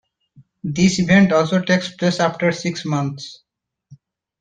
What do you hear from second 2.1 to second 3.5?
after six months.